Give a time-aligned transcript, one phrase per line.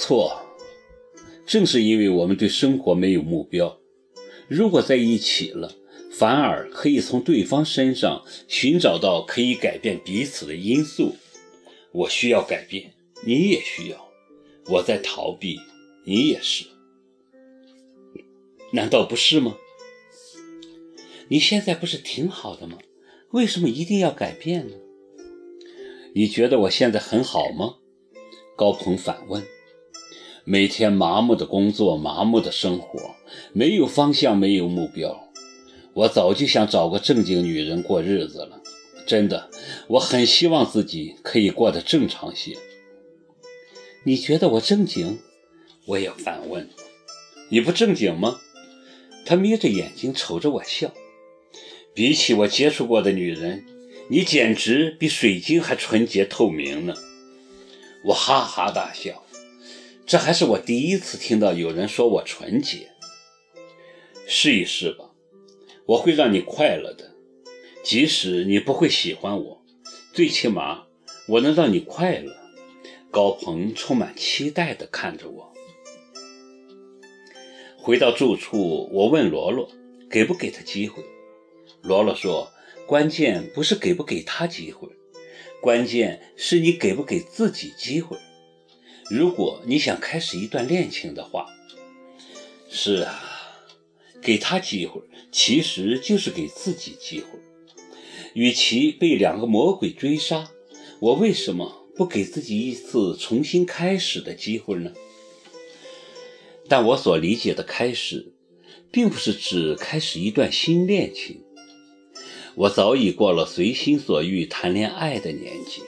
[0.00, 0.40] 错，
[1.46, 3.78] 正是因为我们对生活没有目标，
[4.48, 5.76] 如果在一起了，
[6.10, 11.16] 反而可以从对方身上寻找到可以改变彼此的因素。
[11.92, 12.94] 我需要改变，
[13.26, 13.98] 你也需要；
[14.72, 15.60] 我在逃避，
[16.06, 16.64] 你也是。
[18.72, 19.58] 难道不是吗？
[21.28, 22.78] 你现在不是挺好的吗？
[23.32, 24.76] 为什么一定要改变呢？
[26.14, 27.74] 你觉得我现在很好吗？
[28.56, 29.44] 高鹏反问。
[30.44, 33.14] 每天麻木的工作，麻木的生活，
[33.52, 35.28] 没有方向，没有目标。
[35.92, 38.60] 我早就想找个正经女人过日子了，
[39.06, 39.50] 真的，
[39.88, 42.56] 我很希望自己可以过得正常些。
[44.04, 45.18] 你觉得我正经？
[45.86, 46.68] 我也反问。
[47.50, 48.40] 你不正经吗？
[49.26, 50.92] 他眯着眼睛瞅着我笑。
[51.92, 53.66] 比起我接触过的女人，
[54.08, 56.94] 你简直比水晶还纯洁透明呢。
[58.04, 59.22] 我哈哈大笑。
[60.06, 62.90] 这还是我第一次听到有人说我纯洁。
[64.26, 65.10] 试一试吧，
[65.86, 67.14] 我会让你快乐的，
[67.82, 69.62] 即使你不会喜欢我，
[70.12, 70.86] 最起码
[71.28, 72.36] 我能让你快乐。
[73.10, 75.52] 高鹏充满期待地看着我。
[77.76, 79.68] 回到住处，我问罗罗
[80.08, 81.02] 给不给他机会。
[81.82, 82.52] 罗罗说
[82.86, 84.88] ：“关键不是给不给他机会，
[85.60, 88.16] 关键是你给不给自己机会。”
[89.10, 91.48] 如果你想开始一段恋情的话，
[92.70, 93.20] 是啊，
[94.22, 95.02] 给他机会，
[95.32, 97.26] 其实就是给自己机会。
[98.34, 100.48] 与其被两个魔鬼追杀，
[101.00, 104.92] 我为什么不给自己一次重新开始的机会呢？
[106.68, 108.32] 但我所理解的开始，
[108.92, 111.42] 并不是指开始一段新恋情。
[112.54, 115.82] 我早已过了随心所欲谈恋爱的年纪，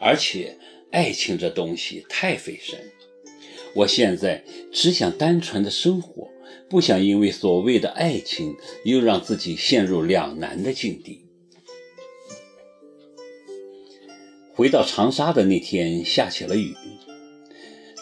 [0.00, 0.58] 而且。
[0.92, 2.78] 爱情这东西太费神，
[3.74, 6.28] 我现在只想单纯的生活，
[6.68, 11.24] 不想因为所谓的爱情又让自己陷入两难的境地。
[14.54, 16.76] 回到长沙的那天，下起了雨。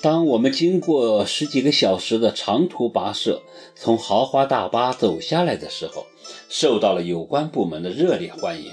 [0.02, 3.44] 当我们经过十几个小时的长途跋涉，
[3.76, 6.06] 从豪华大巴走下来的时候，
[6.48, 8.72] 受到了有关部门的热烈欢迎，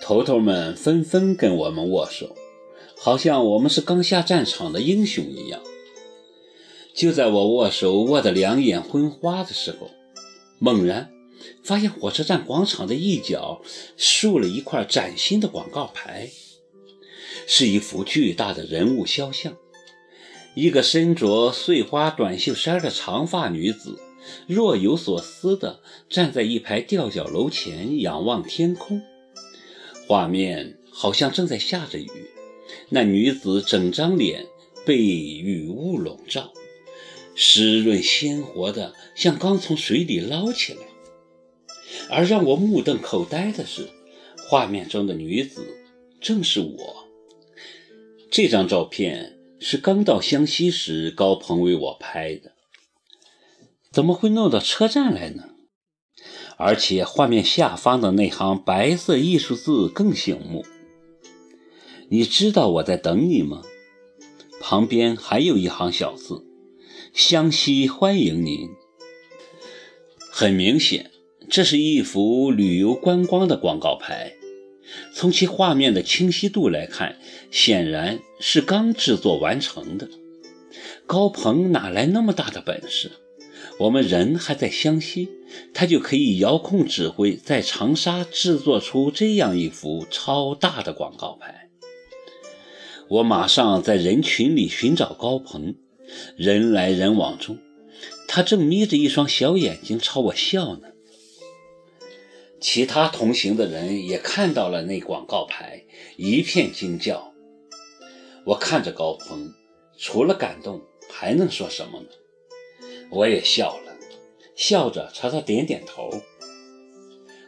[0.00, 2.36] 头头们纷纷跟我们握手。
[3.04, 5.60] 好像我们是刚下战场的英雄一样。
[6.94, 9.90] 就在我握手握得两眼昏花的时候，
[10.60, 11.10] 猛然
[11.64, 13.60] 发现火车站广场的一角
[13.96, 16.30] 竖了一块崭新的广告牌，
[17.48, 19.56] 是一幅巨大的人物肖像，
[20.54, 23.98] 一个身着碎花短袖衫的长发女子，
[24.46, 29.02] 若有所思地站在一排吊脚楼前仰望天空，
[30.06, 32.08] 画面好像正在下着雨。
[32.88, 34.46] 那女子整张脸
[34.84, 36.52] 被雨雾笼罩，
[37.34, 40.80] 湿润鲜活的，像刚从水里捞起来。
[42.08, 43.88] 而让我目瞪口呆的是，
[44.48, 45.76] 画面中的女子
[46.20, 47.08] 正是我。
[48.30, 52.52] 这张照片是刚到湘西时高鹏为我拍的，
[53.90, 55.50] 怎么会弄到车站来呢？
[56.56, 60.64] 而且画面下方的那行白色艺术字更醒目。
[62.12, 63.62] 你知道我在等你吗？
[64.60, 66.44] 旁边还有一行小字
[67.14, 68.68] ：“湘西欢迎您。”
[70.30, 71.10] 很明显，
[71.48, 74.34] 这是一幅旅游观光的广告牌。
[75.14, 77.16] 从其画面的清晰度来看，
[77.50, 80.06] 显然是刚制作完成的。
[81.06, 83.12] 高鹏哪来那么大的本事？
[83.78, 85.30] 我们人还在湘西，
[85.72, 91.61] 他就可以遥控指挥，在长沙制作出这样一幅超大的广告牌。
[93.08, 95.74] 我马上在人群里寻找高鹏，
[96.36, 97.58] 人来人往中，
[98.26, 100.88] 他正眯着一双小眼睛朝我笑呢。
[102.58, 105.84] 其他同行的人也看到了那广告牌，
[106.16, 107.34] 一片惊叫。
[108.44, 109.52] 我看着高鹏，
[109.98, 112.06] 除了感动，还能说什么呢？
[113.10, 113.92] 我也笑了，
[114.56, 116.22] 笑着朝他点点头。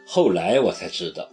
[0.05, 1.29] 后来我才知道，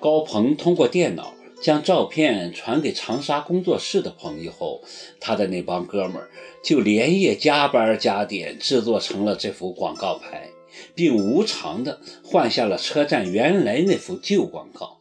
[0.00, 1.35] 高鹏通过电脑。
[1.66, 4.84] 将照片传给长沙工作室的朋友后，
[5.18, 6.30] 他的那帮哥们儿
[6.62, 10.48] 就连夜加班加点制作成了这幅广告牌，
[10.94, 15.00] 并无偿的换下了车站原来那幅旧广告。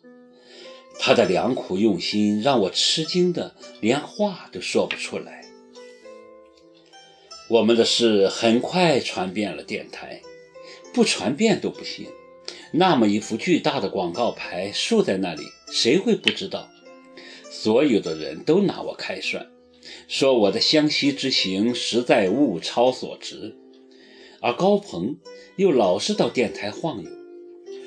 [0.97, 5.45] 他的良苦用心让我吃惊的连话都说不出来。
[7.47, 10.19] 我们的事很快传遍了电台，
[10.91, 12.07] 不传遍都不行。
[12.77, 16.67] 那么一幅巨大的广告牌竖在那里，谁会不知道？
[17.49, 19.47] 所有的人都拿我开涮，
[20.09, 23.55] 说我的湘西之行实在物超所值，
[24.41, 25.15] 而高鹏
[25.55, 27.09] 又老是到电台晃悠，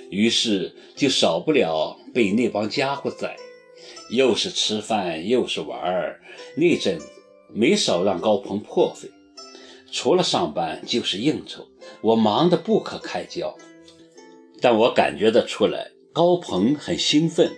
[0.08, 3.36] 于是就少不了被那帮家伙宰，
[4.08, 6.22] 又是吃饭又是玩儿，
[6.56, 7.04] 那阵子
[7.52, 9.10] 没少让高鹏破费。
[9.92, 11.68] 除了上班就是应酬，
[12.00, 13.54] 我忙得不可开交。
[14.60, 17.52] 但我感觉得出来，高鹏很兴奋，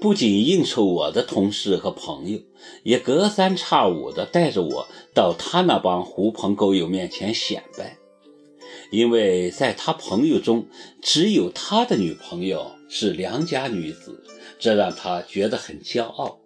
[0.00, 2.38] 不仅应酬我的同事和朋友，
[2.82, 7.98] 也隔三差五地带着我到他那帮狐朋狗友面前显摆。
[8.90, 10.66] 因为在他朋友中，
[11.02, 14.22] 只有他的女朋友是良家女子，
[14.58, 16.38] 这让他觉得很骄傲。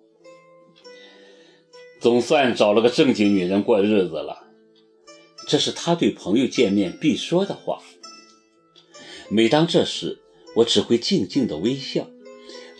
[2.00, 4.46] 总算找了个正经女人过日子了。
[5.46, 7.82] 这是他对朋友见面必说的话。
[9.30, 10.18] 每当这时，
[10.56, 12.08] 我只会静静的微笑，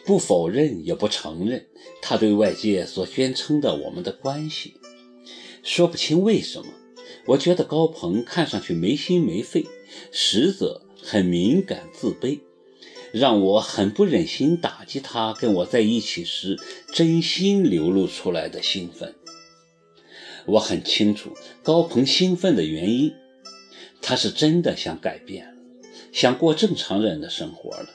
[0.06, 1.67] 不否认也不承认
[2.00, 4.75] 他对外界所宣称的我们的关系。
[5.62, 6.73] 说不清为什么，
[7.27, 9.67] 我觉得高鹏看上去没心没肺，
[10.11, 12.41] 实则很敏感自卑，
[13.12, 16.59] 让我很不忍心打击他跟我在一起时
[16.95, 19.15] 真心流露出来的兴奋。
[20.47, 23.12] 我很清楚高鹏兴奋的原因，
[24.00, 25.57] 他是真的想改变，
[26.19, 27.91] 想过正常人的生活了。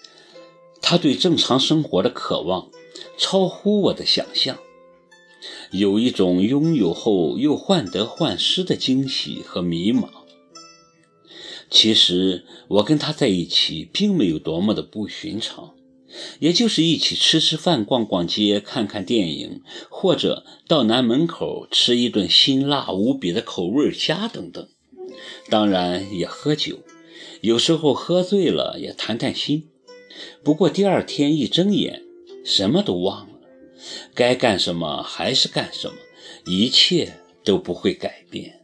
[0.82, 2.70] 他对正常生活的渴望
[3.18, 4.60] 超乎我的想象，
[5.72, 10.08] 有一种拥有后又患得患失的惊喜和迷茫。
[11.70, 15.74] 其实我跟他在一起并没有多么的不寻常。
[16.40, 24.70] 也就是一起吃吃饭、逛逛街、看看电影，或者到南门口吃一顿辛辣无比的口味虾等等。
[25.50, 26.80] 当然也喝酒，
[27.44, 29.70] 有时候喝醉了也谈谈心。
[30.46, 32.02] 不过第二天一睁眼，
[32.46, 33.40] 什么都忘了，
[34.16, 35.96] 该干什么还是干什么，
[36.46, 37.12] 一切
[37.44, 38.63] 都不会改变。